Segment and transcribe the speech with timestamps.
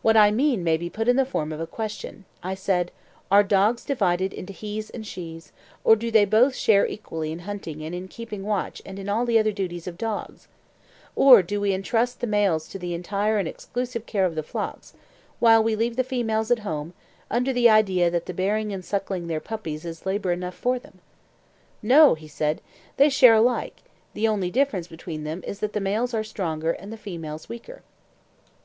[0.00, 2.92] What I mean may be put into the form of a question, I said:
[3.32, 5.50] Are dogs divided into hes and shes,
[5.82, 9.38] or do they both share equally in hunting and in keeping watch and in the
[9.40, 10.46] other duties of dogs?
[11.16, 14.94] or do we entrust to the males the entire and exclusive care of the flocks,
[15.40, 16.92] while we leave the females at home,
[17.28, 21.00] under the idea that the bearing and suckling their puppies is labour enough for them?
[21.82, 22.60] No, he said,
[22.98, 23.82] they share alike;
[24.14, 27.82] the only difference between them is that the males are stronger and the females weaker.